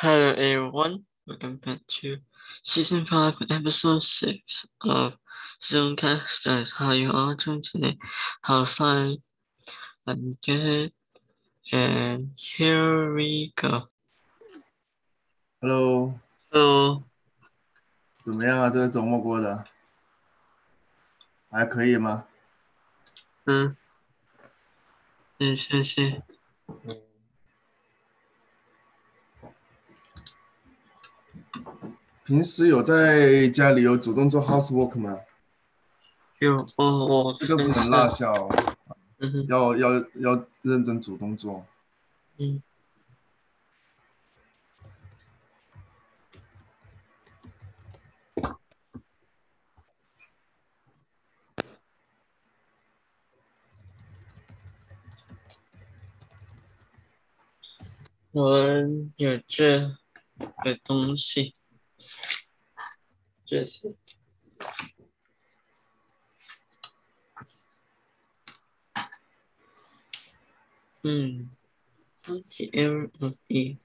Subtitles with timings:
[0.00, 2.18] Hello everyone, welcome back to
[2.62, 5.16] season five, episode six of
[5.62, 6.72] Zoomcasters.
[6.74, 7.96] How you all doing today?
[8.42, 9.18] How's life?
[10.06, 10.92] I'm good.
[11.72, 13.88] And here we go.
[15.60, 16.20] Hello，
[16.50, 17.04] Hello，
[18.22, 18.68] 怎么样啊？
[18.68, 19.64] 这个周末过的
[21.50, 22.26] 还可以吗？
[23.46, 23.76] 嗯，
[25.38, 26.22] 对，谢谢。
[32.25, 35.17] 平时有在家里有主动做 housework 吗？
[36.39, 38.49] 有哦，我这个不能落下哦，
[39.17, 41.65] 嗯，要要要认真主动做。
[42.37, 42.61] 嗯，
[58.31, 58.59] 我
[59.17, 59.91] 有这
[60.39, 61.53] 的东西。
[63.45, 63.95] 这些
[71.03, 71.49] 嗯。
[72.21, 73.77] 三七二五一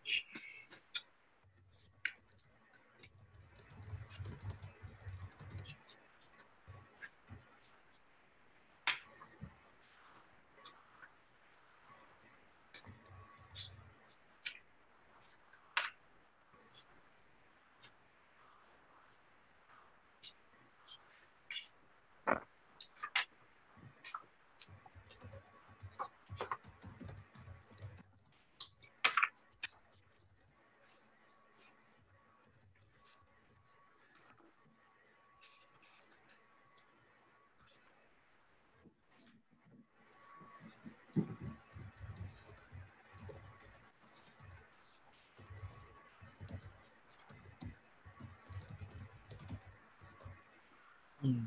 [51.24, 51.46] Mm.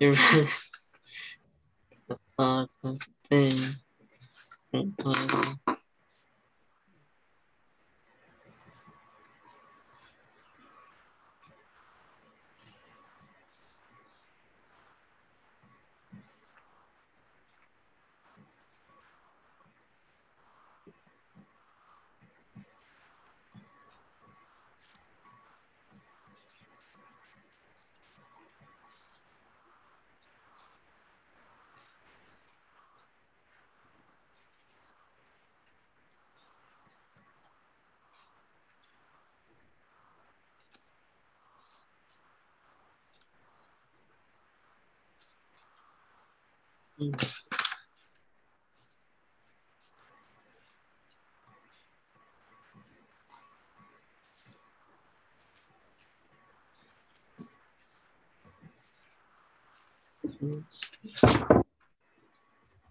[0.00, 0.14] you.
[47.12, 47.30] team.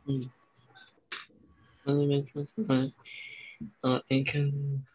[0.06, 0.22] Hmm.
[1.88, 2.88] Only mentioned, uh,
[3.88, 4.86] uh, and can.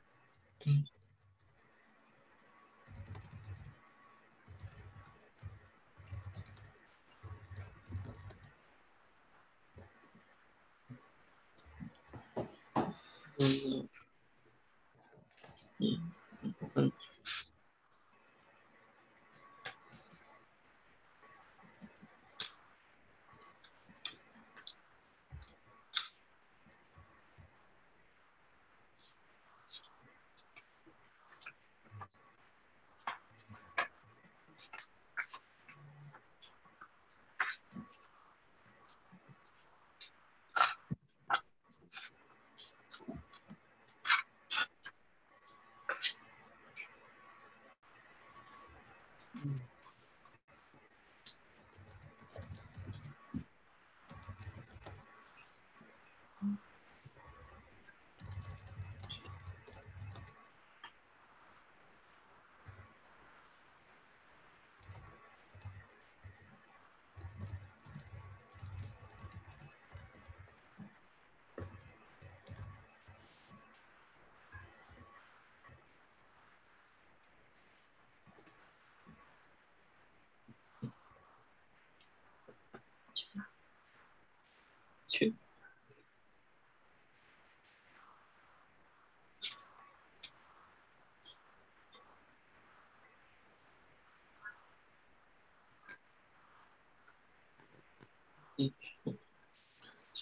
[16.43, 17.10] importante.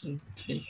[0.05, 0.67] Okay.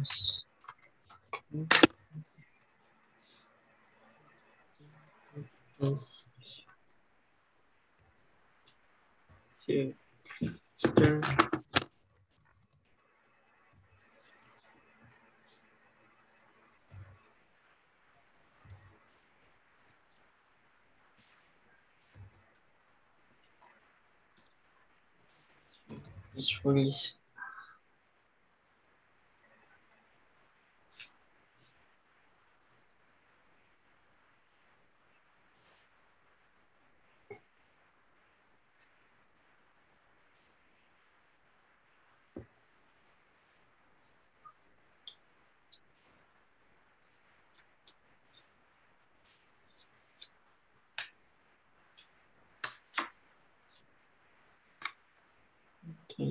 [0.00, 0.44] Deus.
[5.80, 6.26] Deus.
[26.34, 27.19] It's release.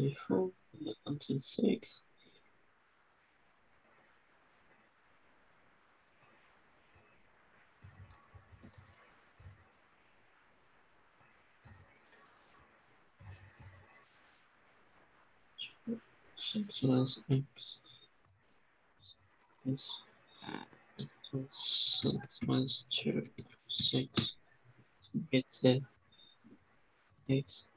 [0.10, 0.16] Two.
[0.16, 0.52] Stir.
[0.78, 2.02] Twenty-four until six.
[16.38, 17.78] Six minus X.
[21.32, 23.24] So six minus two,
[23.68, 24.36] six.
[25.32, 25.84] Get it.
[27.30, 27.69] X.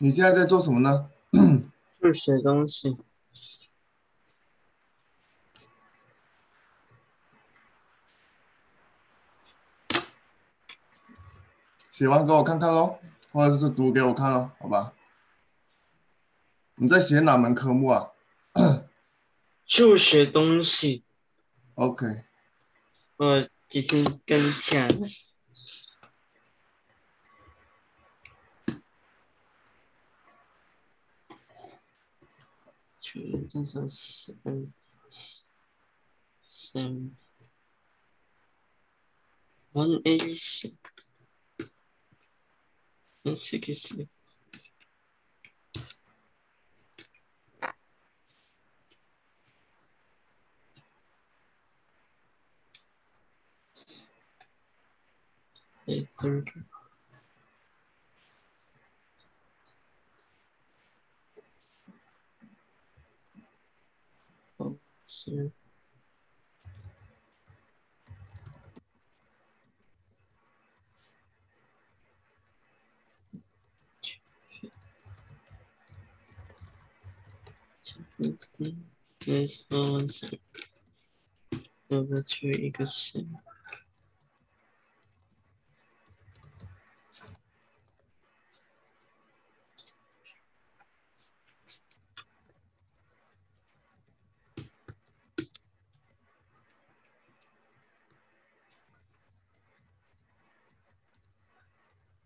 [0.00, 1.10] 你现在在做什么呢？
[2.00, 2.96] 就写东西。
[11.90, 13.00] 写完给我看看喽，
[13.32, 14.92] 或者是读给我看喽，好吧？
[16.76, 18.12] 你在写哪门科目啊
[19.66, 21.02] 就学东西
[21.74, 22.06] ，？OK，
[23.16, 25.08] 我已经跟你讲了。
[33.08, 34.72] tree this was seven
[36.48, 37.16] seven
[39.72, 40.74] one eighty six
[43.22, 44.08] one sixty six
[55.90, 56.60] Eight thirty.
[65.24, 65.52] question.
[78.18, 78.84] Next thing
[79.26, 80.06] is on
[81.88, 83.47] double three equals seven.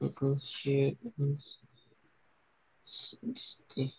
[0.00, 1.58] negotiations.
[2.82, 3.94] 60.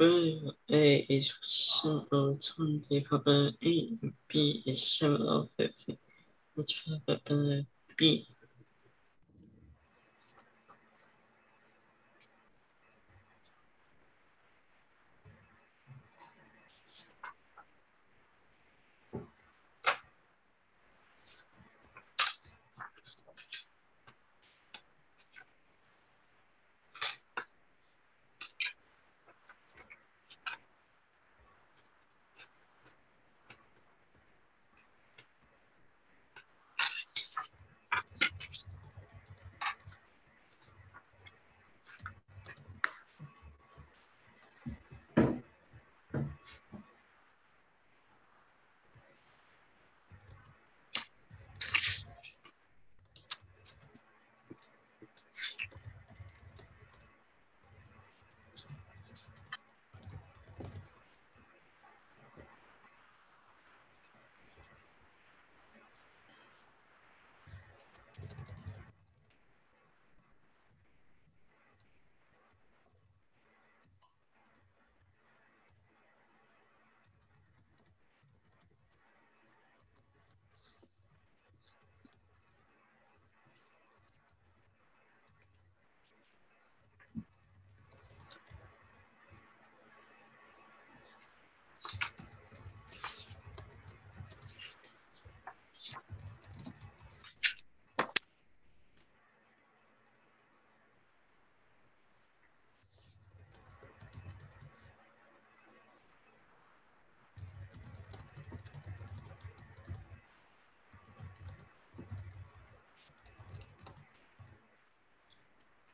[0.00, 5.92] Uh, A is 720, 20 A and B is 750.
[5.92, 5.98] 50.
[6.56, 8.33] Let's have it B.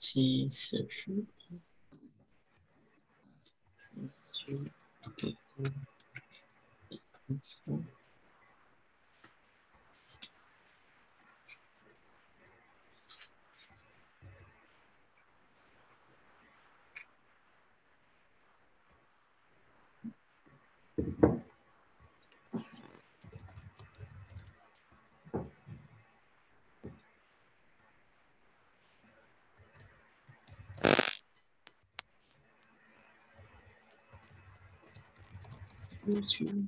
[0.00, 1.24] 七四十，
[4.24, 4.64] 九
[5.16, 5.64] 对五，
[7.42, 7.62] 四。
[36.11, 36.67] YouTube.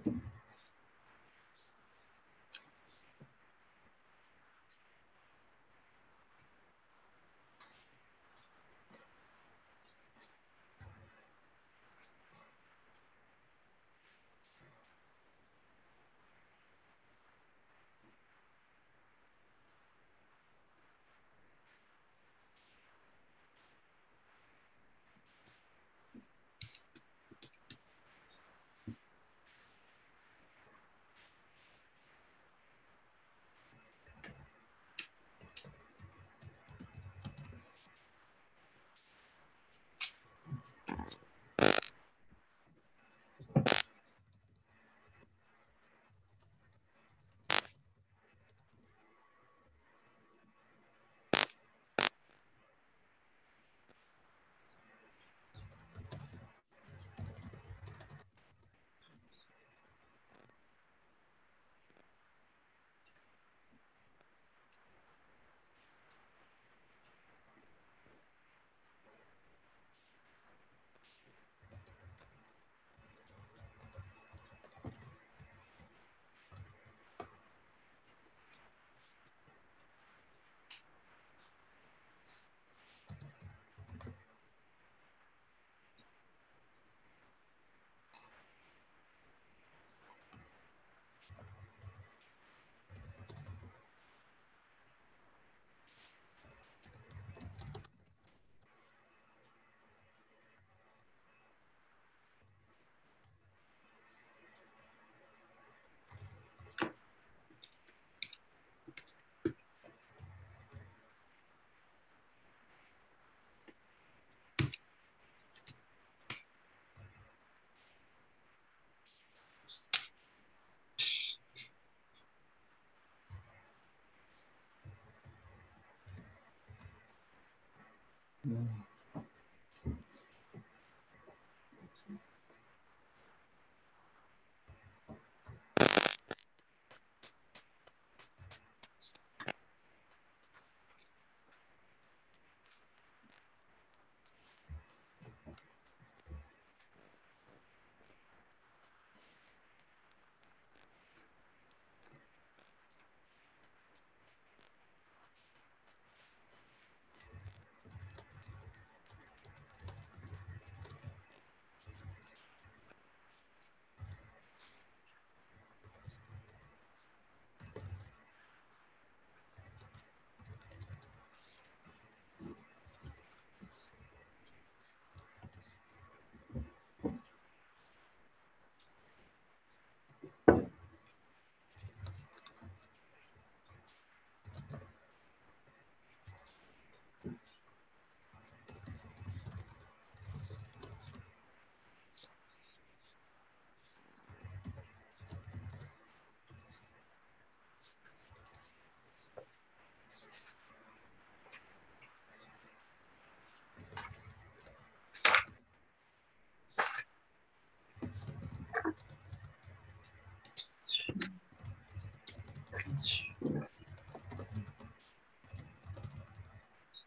[128.43, 128.90] 嗯。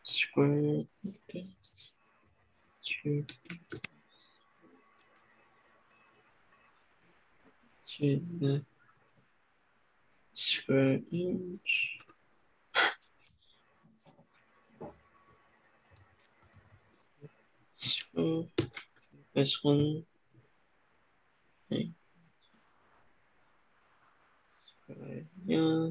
[0.03, 0.85] Square
[2.85, 3.25] two
[7.87, 8.65] to the
[10.33, 11.99] square inch
[17.79, 18.45] square
[19.35, 20.05] this one
[21.71, 21.91] okay.
[24.87, 25.89] square yeah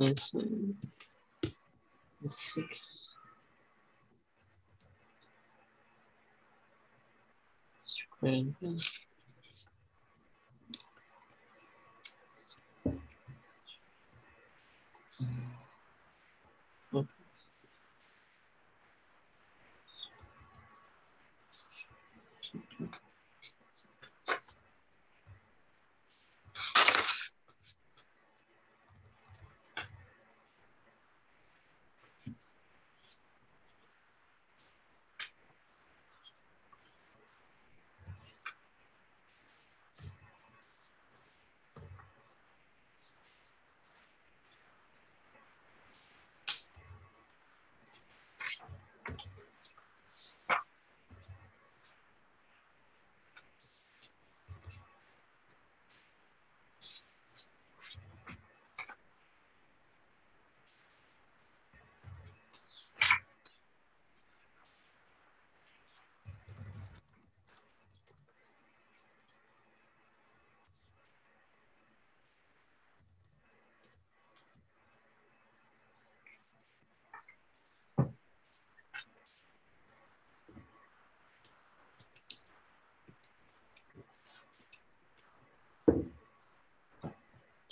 [0.00, 0.40] As uh,
[2.28, 3.14] six.
[7.84, 8.78] Square one.
[16.92, 17.50] Focus.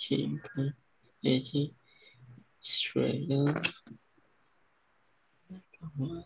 [0.09, 0.41] Team
[1.23, 1.71] eighty
[2.63, 3.61] Australia.
[5.97, 6.23] One,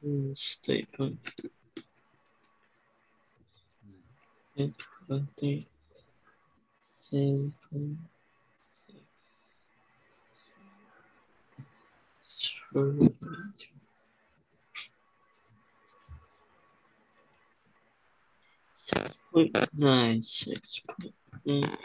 [0.00, 1.14] two, staple.
[5.08, 5.66] Twenty,
[7.00, 7.54] seven,
[8.86, 9.02] six,
[12.72, 13.10] three,
[13.56, 13.70] six
[19.32, 21.76] point nine, six point nine.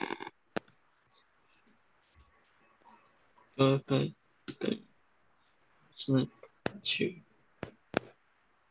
[6.84, 7.14] Two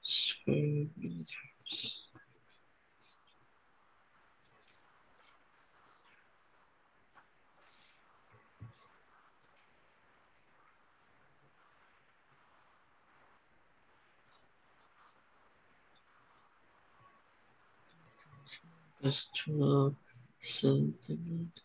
[0.03, 2.04] square meters.
[19.05, 19.97] That's twelve
[20.41, 21.64] centimeters.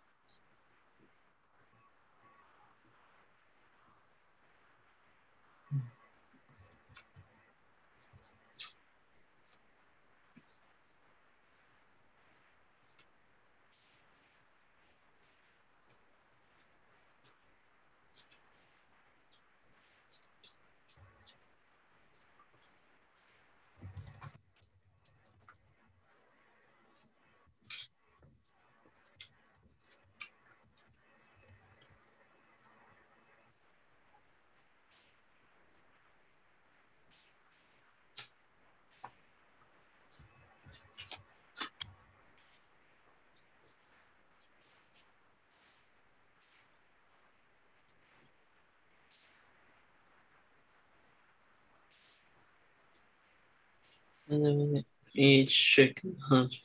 [54.32, 56.56] Each chicken hunt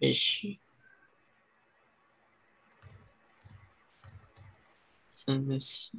[0.00, 0.56] issue.
[5.10, 5.92] So this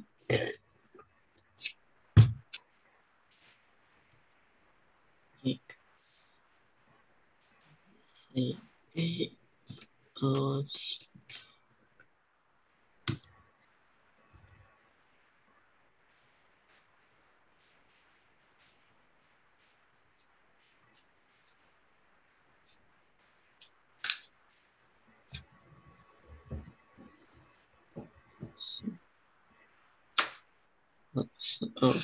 [8.34, 8.58] see
[8.94, 9.32] eight
[10.14, 11.00] plus
[31.12, 31.51] plus
[31.82, 32.02] oh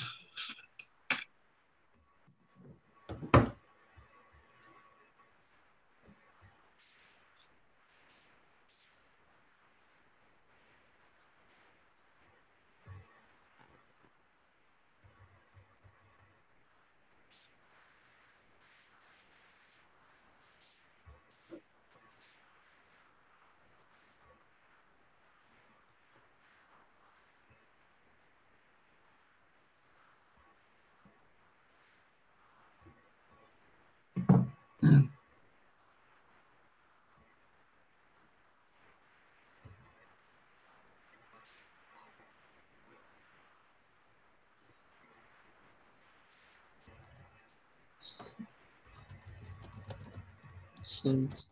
[50.83, 51.47] Since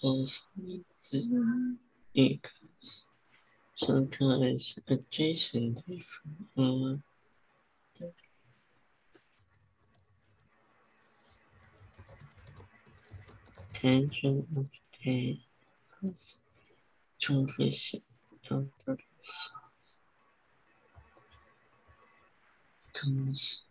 [0.00, 0.84] closely
[2.14, 3.02] because
[3.74, 5.78] sometimes adjacent
[6.54, 7.00] from
[8.00, 8.06] uh,
[13.72, 14.66] tangent of
[15.06, 15.38] a
[17.20, 18.00] transition
[18.50, 18.96] of the
[22.94, 23.62] comes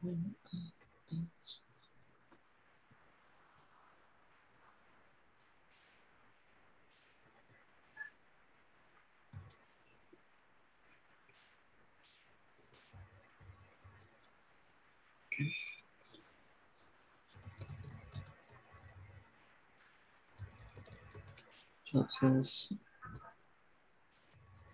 [21.91, 22.08] So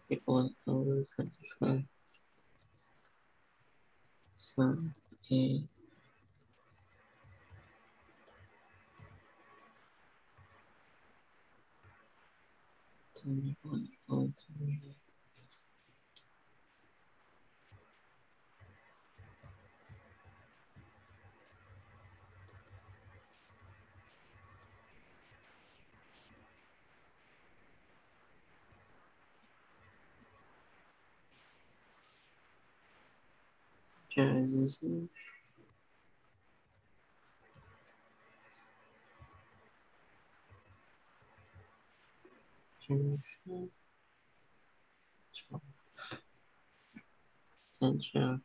[0.09, 1.83] it was over 25.
[5.31, 5.63] A
[13.21, 15.12] twenty one point twenty eight.
[34.15, 35.09] 15.
[47.71, 48.39] Center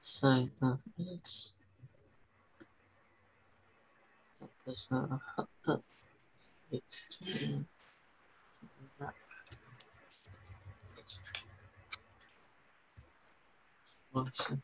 [0.00, 1.54] Side of X.
[4.40, 5.89] That does not affect
[14.14, 14.62] Awesome.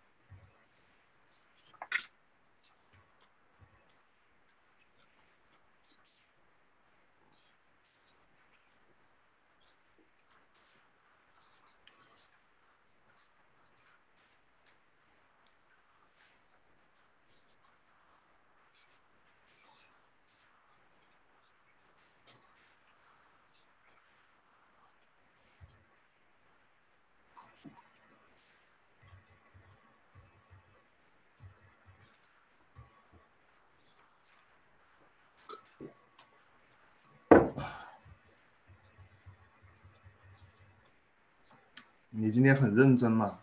[42.18, 43.40] 你今天很认真嘛，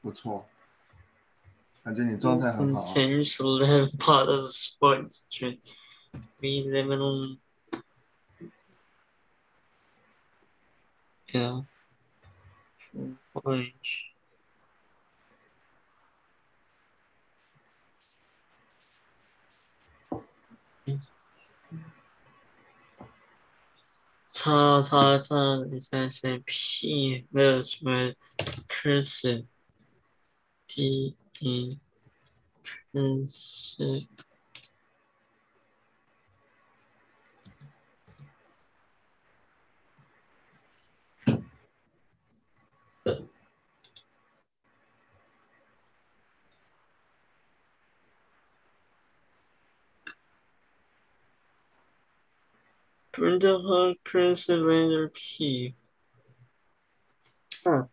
[0.00, 0.46] 不错，
[1.82, 2.84] 感觉你状态很好、啊。
[2.86, 5.58] Continues to learn part of sports to
[6.40, 7.38] be living on.
[11.30, 11.64] Yeah.
[13.34, 14.13] Orange.
[24.33, 25.27] 叉叉叉
[25.79, 28.13] 三三 P 的什么
[28.67, 29.45] cursive
[30.67, 31.79] D E
[32.93, 34.07] cursive
[53.16, 55.74] Brenda Hall cursive letter P
[57.64, 57.88] 嗯。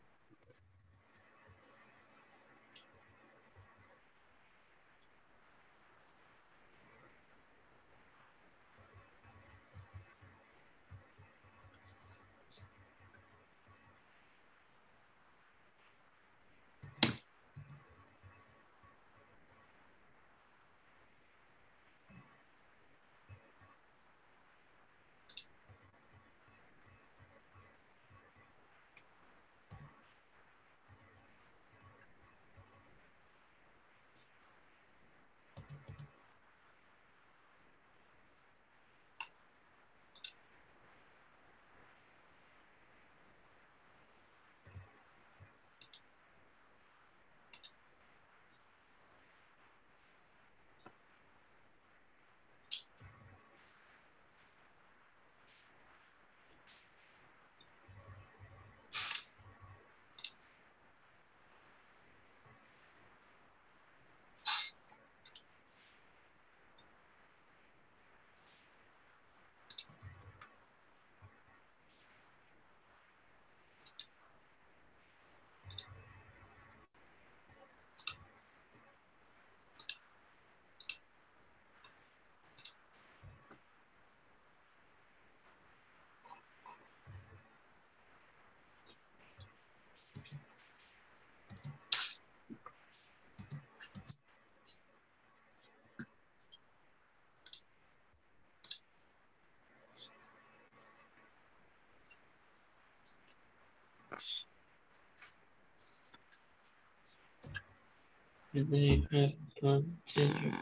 [108.54, 110.58] Germany has considered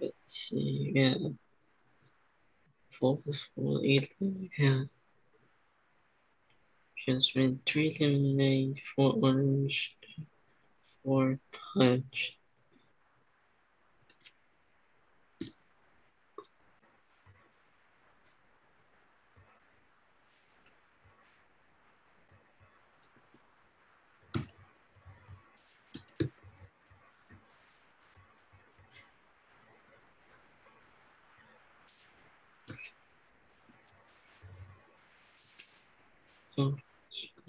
[0.00, 1.14] let's see yeah
[2.90, 4.84] focus for Italy yeah.
[7.06, 9.96] Just been three eliminate for orange
[11.02, 12.37] for punch.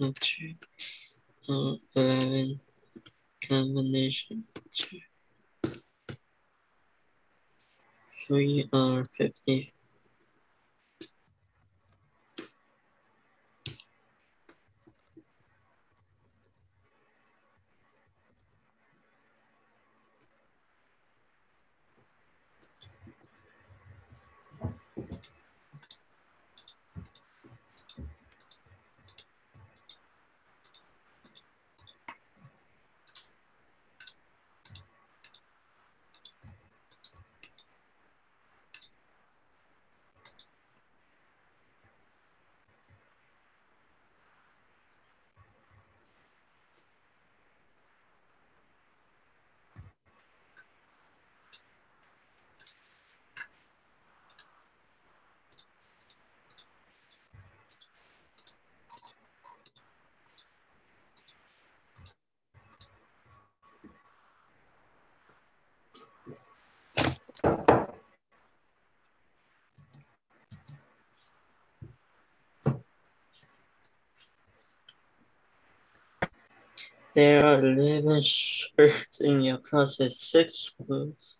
[0.08, 0.54] Two,
[1.48, 2.44] uh,
[3.46, 5.00] combination two.
[8.26, 9.72] Three are fifty.
[77.12, 81.36] There are eleven shirts in your closet, six blues.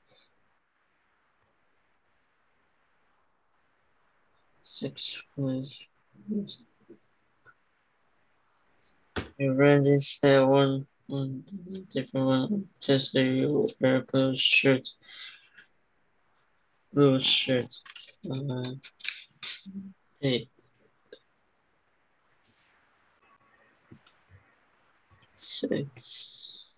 [4.62, 5.86] Six blues.
[9.38, 11.44] You register that one, one
[11.92, 12.68] different one.
[12.80, 14.88] Just you wear blue shirt.
[16.92, 17.72] Blue shirt.
[18.28, 18.72] Uh,
[20.20, 20.48] hey.
[25.43, 26.68] Six.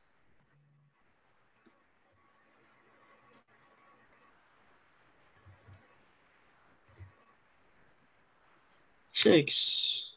[9.10, 10.14] Six.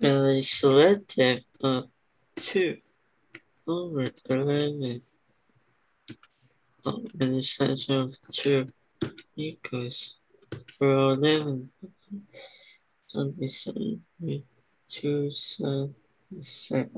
[0.00, 1.84] And a selective of
[2.34, 2.78] two
[3.68, 5.02] over eleven.
[6.84, 8.66] Oh, and the size of two
[9.36, 10.16] equals
[10.78, 11.70] for eleven.
[13.10, 14.02] Twenty-seven,
[14.86, 15.94] two, seven,
[16.42, 16.90] seven.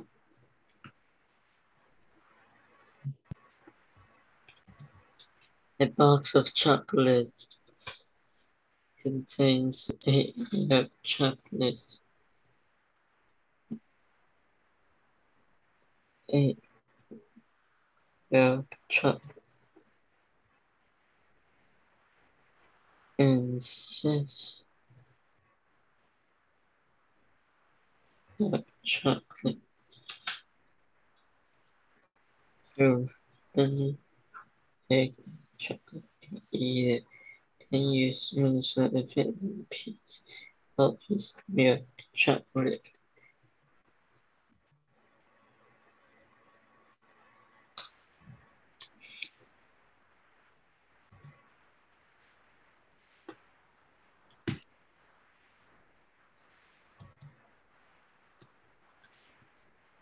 [5.79, 7.47] A box of chocolate
[9.03, 12.01] contains eight milk chocolate.
[16.29, 16.59] Eight
[18.31, 19.40] milk chocolate.
[23.21, 24.65] Six
[28.39, 29.59] milk chocolate.
[32.79, 33.11] Two,
[33.55, 33.99] then
[34.91, 35.13] egg
[35.59, 36.03] chocolate.
[36.31, 37.05] And eat it.
[37.59, 40.23] Ten use Minnesota Vietnam piece.
[40.79, 42.81] Puppies, milk, chocolate.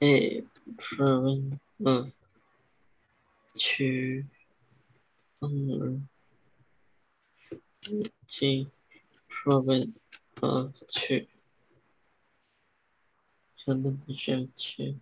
[0.00, 0.42] A
[0.76, 2.12] drawing of
[3.58, 4.22] two
[5.42, 5.98] under
[8.28, 8.68] G
[9.28, 9.94] problem
[10.40, 11.26] of two.
[13.66, 13.96] Of
[14.54, 14.94] two.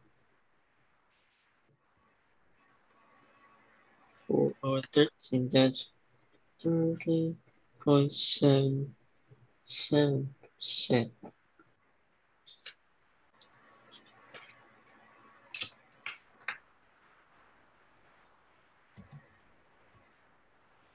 [4.27, 5.87] Four or thirteen, that's
[6.61, 7.37] thirty
[7.81, 8.95] point seven
[9.67, 11.13] seven percent.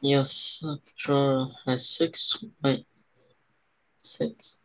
[0.01, 0.79] Your sock
[1.65, 2.85] has six white,
[3.99, 4.59] six,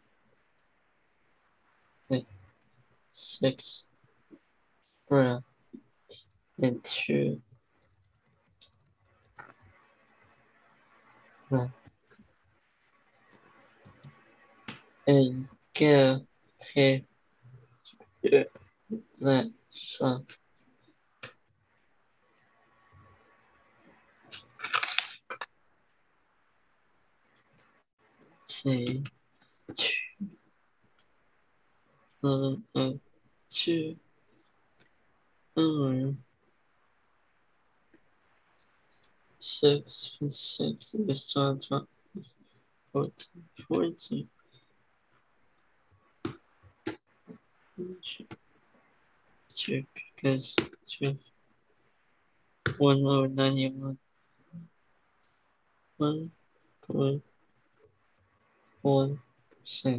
[2.08, 2.26] wait,
[3.10, 3.84] six.
[5.08, 5.44] Brown,
[6.60, 7.40] and two.
[11.48, 11.70] No.
[15.06, 16.26] And go
[28.66, 29.00] Say
[29.76, 29.92] two,
[32.20, 32.98] one, and
[33.48, 33.94] two,
[35.56, 36.18] um,
[39.38, 41.62] six, six is twelve,
[42.92, 44.28] fourteen, fourteen.
[49.54, 49.84] Two,
[50.16, 50.56] because
[50.90, 51.16] two,
[52.78, 53.96] one over ninety-one.
[55.98, 56.32] One,
[56.82, 57.20] four,
[58.86, 59.18] one,
[59.64, 59.98] six.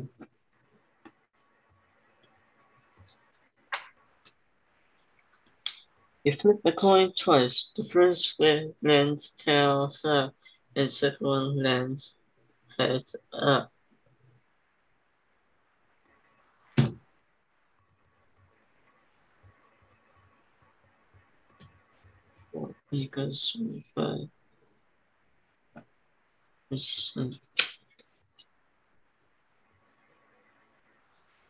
[6.23, 7.69] You flip a coin twice.
[7.75, 8.39] The first
[8.81, 10.33] lands tails up,
[10.75, 12.15] and the second lands
[12.77, 13.71] heads up.
[22.89, 24.29] Equals twenty-five
[26.69, 27.39] percent.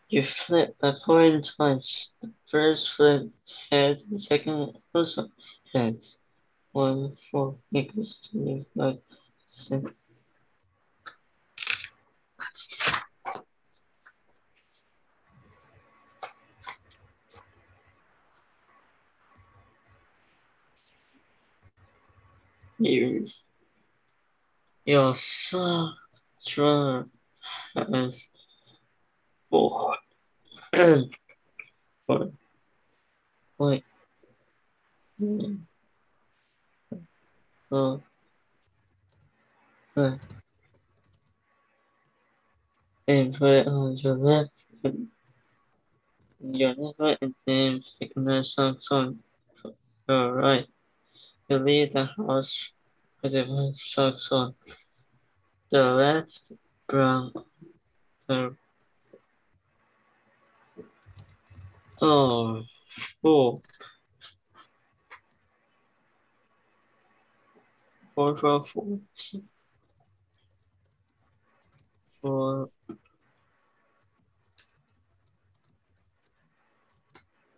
[0.10, 2.14] You flip a coin twice.
[2.22, 3.30] The first flip
[3.70, 5.30] heads, the second also
[5.74, 6.20] heads.
[6.72, 8.30] One four equals.
[22.80, 23.28] You,
[24.86, 25.96] your son
[26.46, 27.06] has
[27.76, 28.37] four
[29.50, 29.96] four
[33.58, 33.84] point
[35.20, 35.68] nine
[37.70, 38.02] four
[39.96, 40.20] five
[43.08, 44.96] and put it on your left foot.
[46.42, 49.20] Your left foot and then pick another song song
[50.08, 50.68] your right.
[51.50, 52.74] You leave the house
[53.24, 54.56] with a socks on.
[55.72, 56.52] The left
[56.88, 57.32] brown
[58.28, 58.56] the
[62.02, 62.64] oh
[63.22, 63.62] four
[68.16, 69.00] four four four
[72.22, 72.70] four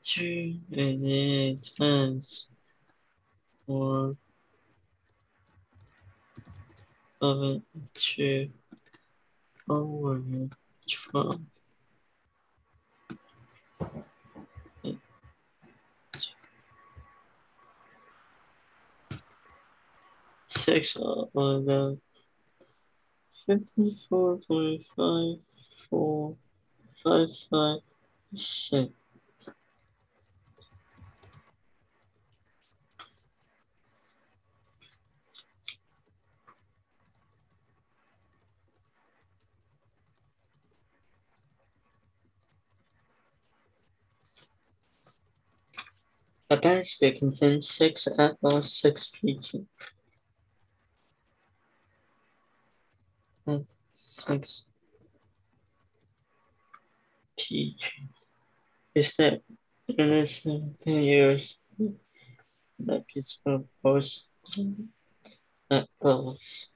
[0.01, 2.47] two and then times
[3.65, 4.15] four
[7.21, 7.61] seven
[7.95, 8.49] two
[20.63, 21.97] six over the
[23.45, 25.37] fifty-four point five
[25.89, 26.35] four
[27.03, 27.79] five five
[28.35, 28.91] six.
[46.51, 49.65] A basket contains six apples, six peaches.
[53.93, 54.65] Six
[57.37, 58.09] peaches.
[58.95, 59.41] Is that
[59.87, 61.57] innocent years
[62.79, 64.23] that is proposed
[65.71, 66.69] apples?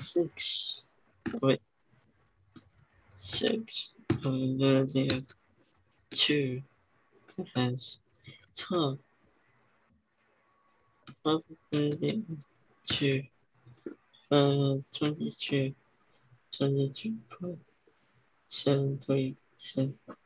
[0.00, 0.96] Six.
[1.42, 1.60] Wait.
[3.14, 3.92] Six.
[4.22, 4.86] There.
[6.10, 6.62] Two.
[7.54, 7.98] Times
[8.56, 8.98] twelve.
[11.24, 11.42] Over
[14.30, 14.40] there.
[14.40, 14.84] Two.
[14.84, 15.74] Uh, twenty-two.
[16.56, 17.58] Twenty-two point
[18.48, 19.96] seven three percent.
[20.08, 20.19] Is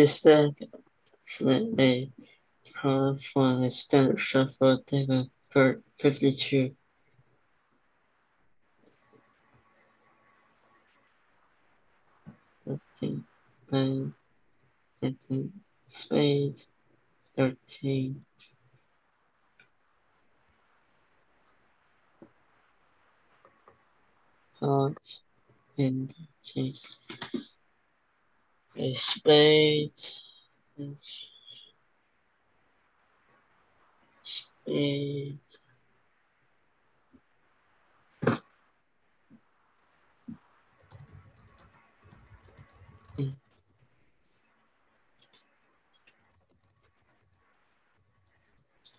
[0.00, 0.56] Instead,
[1.26, 2.10] Flint
[2.74, 6.74] called for a standard shuffle table for 52.
[15.00, 15.52] Thirteen
[15.86, 16.68] spades,
[17.36, 18.24] thirteen.
[24.60, 25.20] hearts
[25.76, 26.82] and change.
[28.80, 30.24] A spades.
[34.22, 35.60] Spades.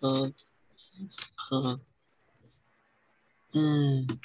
[0.02, 0.34] card,
[1.36, 1.80] card.
[3.54, 4.18] Mm.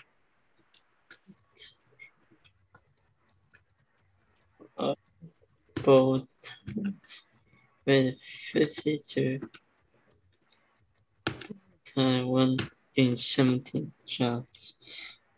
[4.78, 4.95] Uh,
[5.88, 6.27] both
[7.85, 9.39] with 52
[11.95, 12.57] time one
[12.97, 14.75] in 17 shots,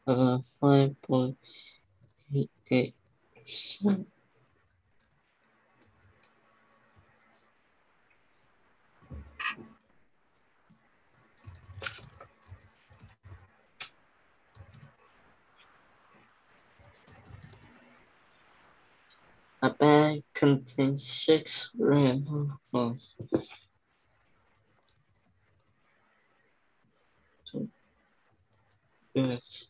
[0.07, 2.93] uh, 5.88
[19.61, 23.15] A bag contains six rainbows.
[29.13, 29.67] Yes.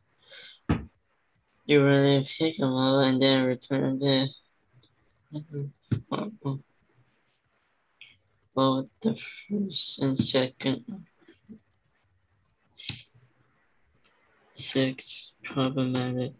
[1.66, 4.28] You really pick them up and then return the
[8.54, 9.18] both the
[9.50, 11.06] first and second
[14.54, 16.34] six problematic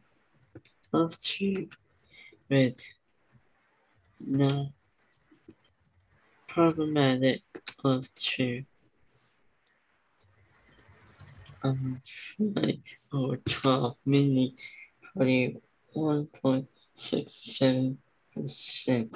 [0.94, 1.70] of two
[2.50, 2.76] with
[4.20, 4.74] no
[6.48, 7.42] problematic
[7.84, 8.64] of two
[11.64, 12.80] um, five
[13.14, 14.56] or twelve meaning
[15.14, 15.58] forty
[15.94, 17.98] one point six seven
[18.34, 19.16] percent.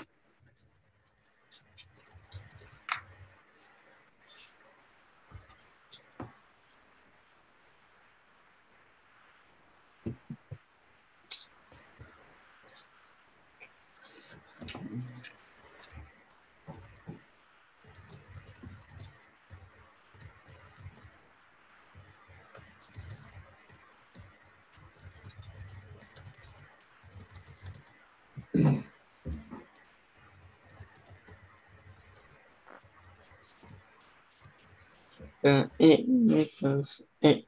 [35.43, 37.45] Uh, eight nickels, eight,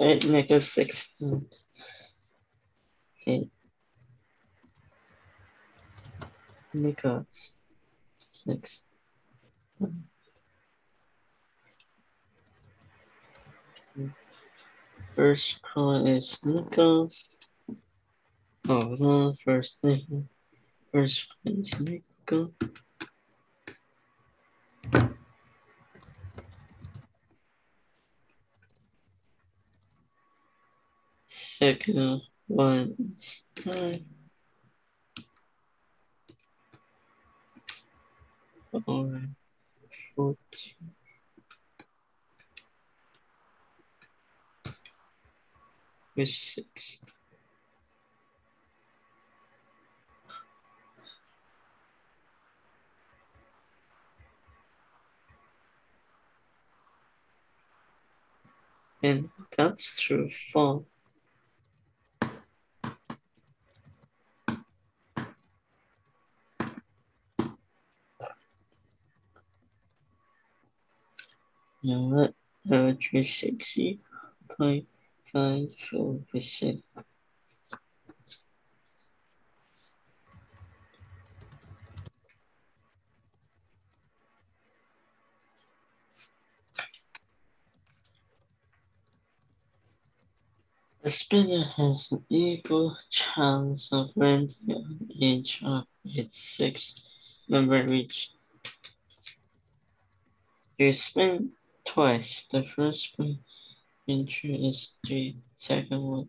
[0.00, 1.66] eight nickels six times.
[3.28, 3.48] Eight
[6.74, 7.54] nickels
[8.18, 8.84] six.
[15.14, 17.10] First call is nickel.
[18.68, 20.26] Oh, no, first nickel.
[20.92, 22.52] First call is nickel.
[31.58, 34.06] Second one is time.
[38.86, 39.22] Or
[40.14, 40.94] fourteen.
[46.14, 47.04] With six.
[59.02, 60.84] And that's true for
[71.80, 72.28] Now
[72.68, 74.00] poetry sixty
[74.56, 74.86] point
[75.32, 76.82] five four percent.
[91.04, 97.00] The spinner has an equal chance of landing on each of its six
[97.48, 98.32] member each.
[100.76, 101.52] You spin
[101.88, 102.46] twice.
[102.50, 103.38] The first spin
[104.08, 106.28] entry is three, second one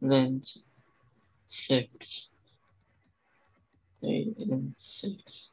[0.00, 0.58] lands
[1.46, 2.28] six.
[4.00, 5.48] Three and six.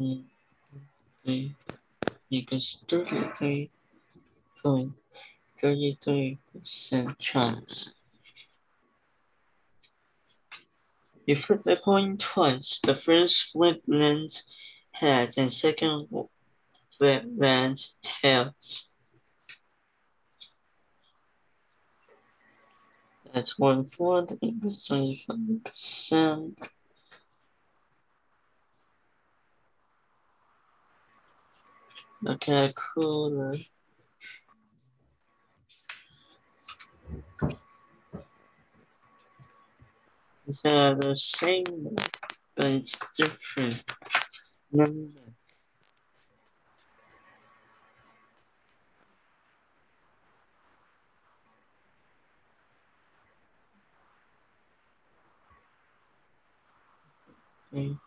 [0.00, 0.24] Mm,
[1.24, 1.54] Three
[2.30, 3.70] equals thirty-three
[4.62, 4.92] point
[5.60, 7.92] thirty-three percent chance.
[11.26, 12.80] You flip the coin twice.
[12.82, 14.44] The first flip lands
[14.92, 16.08] heads and second
[16.98, 18.88] flip lands tails.
[23.32, 26.58] That's one fourth equals twenty-five percent.
[32.26, 33.56] Okay, cool.
[40.48, 41.64] Are the same,
[42.56, 43.84] but it's different
[44.72, 45.20] number.
[57.74, 57.98] Okay.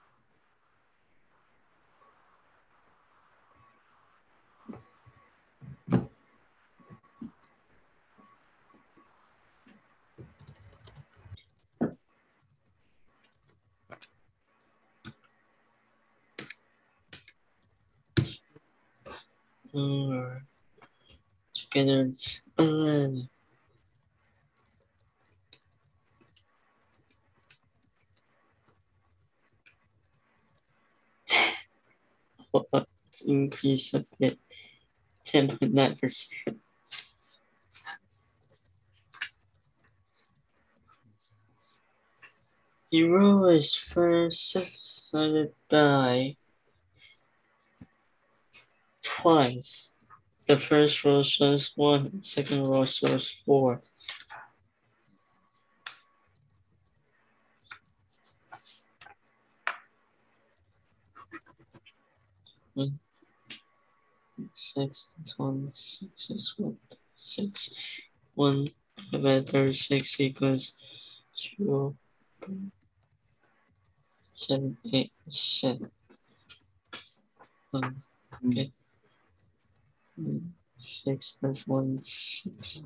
[19.78, 20.42] Alright.
[21.54, 23.30] Together it's eleven.
[32.74, 34.40] Let's increase a bit.
[35.24, 36.58] Ten point nine percent.
[42.90, 44.58] Hero is first
[45.70, 46.38] die
[49.08, 49.92] twice.
[50.48, 53.82] The first row shows one, second row shows four.
[64.54, 66.56] Six, one, six
[67.18, 67.72] six,
[68.36, 68.68] one,
[69.12, 70.74] divided thirty-six equals
[71.36, 71.96] zero,
[74.36, 75.90] seven, eight, seven.
[77.74, 77.98] Um,
[78.46, 78.72] okay.
[80.80, 82.82] Six, that's one, six.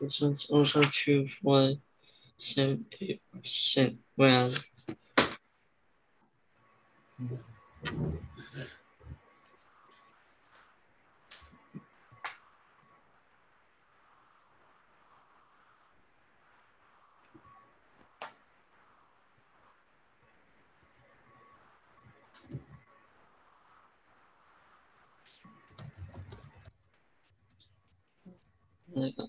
[0.00, 1.80] This one's also for one,
[2.38, 3.98] seven, eight percent.
[4.16, 4.52] Well,
[28.96, 29.28] 那个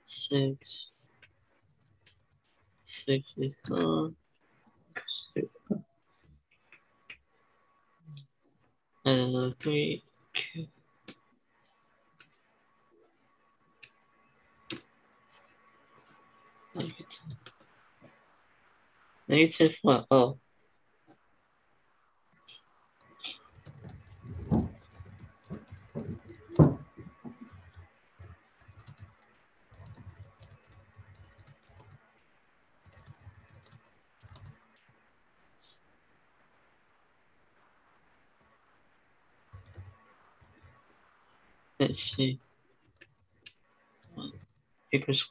[0.04, 0.90] Six.
[2.84, 3.54] Six is.
[9.04, 10.02] And uh, three,
[10.34, 10.66] two.
[16.74, 17.06] Negative.
[19.28, 20.06] Negative what?
[20.10, 20.38] Oh.
[41.78, 42.38] Let's see.
[44.14, 44.32] One
[44.92, 45.30] equals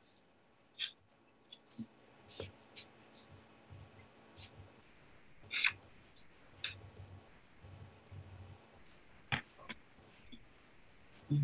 [11.31, 11.37] square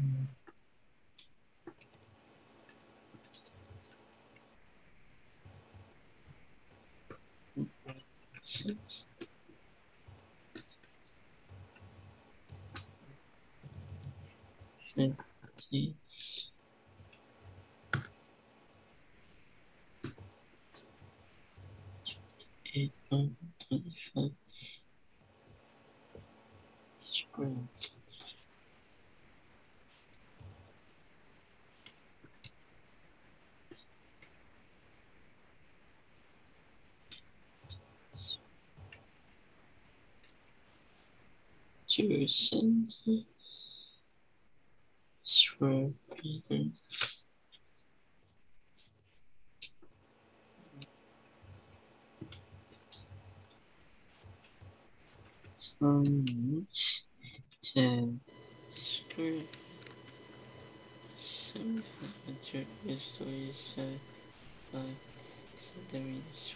[7.57, 7.67] Mm.
[8.45, 9.05] Six.
[14.95, 15.95] Fifty.
[22.75, 23.35] Eight, nine,
[23.67, 24.31] twenty-five.
[41.97, 42.63] Square.
[61.17, 61.83] Seven
[62.25, 63.99] hundred is thirty-seven
[64.71, 64.97] five
[65.55, 66.55] centimeters.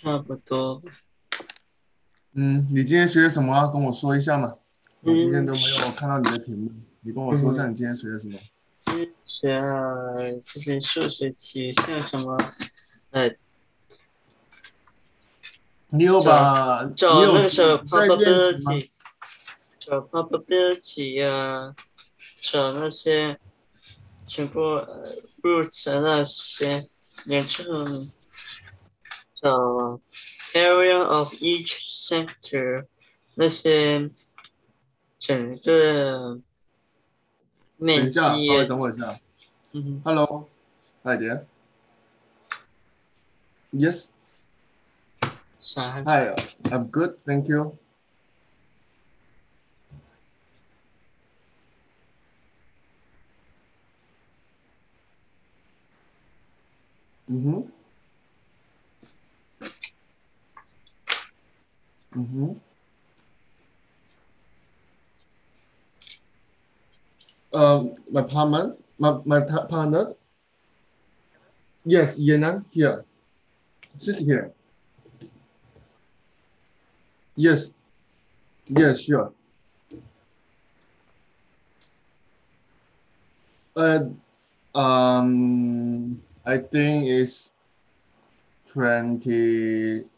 [0.00, 0.80] 差不多。
[2.34, 3.66] 嗯，你今天学的什么啊？
[3.66, 4.54] 跟我说一下嘛。
[5.02, 6.70] 我今天都没有看到你的屏幕，
[7.00, 8.38] 你跟我说一下你今天学的什么。
[8.80, 12.36] 数学啊，这些数学题像什么？
[13.10, 13.34] 呃，
[15.90, 18.90] 你有把找那个时候在练习吗？probability，
[19.78, 21.74] 找 probability 呀、
[22.42, 23.38] 找那些
[24.26, 26.88] 全部呃 roots 那些，
[27.24, 27.84] 然后
[29.37, 29.99] 找
[30.53, 32.85] area of each sector
[33.35, 34.09] 那些
[35.19, 36.43] 整个等
[37.77, 39.19] 面积一下，稍微等我一下。
[39.71, 40.47] 嗯 Hello,
[41.03, 41.45] hi there.
[43.73, 44.09] Yes,
[45.59, 46.35] 啥 hi.
[46.65, 47.77] I'm good, thank you.
[57.31, 57.63] Mm-hmm.
[62.18, 62.52] Mm-hmm.
[67.52, 70.14] Um, my partner, my, my partner.
[71.84, 73.04] Yes, Yenan here.
[74.00, 74.50] She's here.
[77.36, 77.72] Yes.
[78.66, 79.32] Yes, sure.
[83.76, 84.06] Uh,
[84.74, 87.52] um, I think it's
[88.66, 90.10] twenty-seven.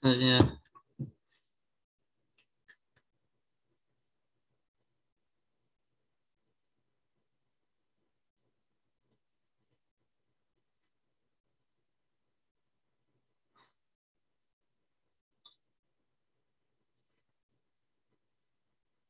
[0.02, 0.40] Yeah.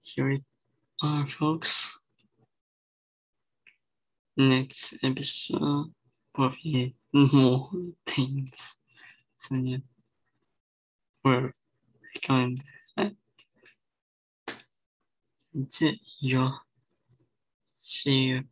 [0.03, 0.45] Here we
[1.03, 1.99] are, folks.
[4.37, 5.95] Next episode
[6.37, 7.71] will be more
[8.07, 8.75] things.
[9.37, 9.79] So yeah,
[11.25, 11.53] we're
[15.83, 16.55] it, y'all.
[17.81, 18.45] See you.